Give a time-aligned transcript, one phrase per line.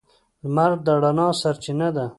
[0.43, 2.05] •لمر د رڼا سرچینه ده.